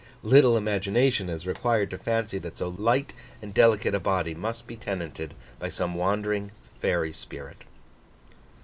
[0.23, 4.75] Little imagination is required to fancy that so light and delicate a body must be
[4.75, 7.61] tenanted by some wandering fairy spirit.